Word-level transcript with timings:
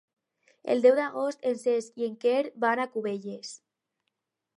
El 0.75 0.79
deu 0.85 0.95
d'agost 0.99 1.45
en 1.51 1.59
Cesc 1.63 2.01
i 2.03 2.07
en 2.07 2.15
Quer 2.23 2.39
van 2.65 2.81
a 2.87 2.91
Cubelles. 2.95 3.53